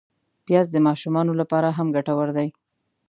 پیاز 0.45 0.67
د 0.71 0.77
ماشومانو 0.87 1.31
له 1.39 1.45
پاره 1.51 1.69
هم 1.77 1.87
ګټور 1.95 2.29
دی 2.37 2.47